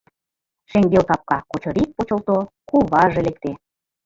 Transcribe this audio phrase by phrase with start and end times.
[0.69, 2.37] Шеҥгел капка кочырик почылто,
[2.69, 3.51] куваже лекте.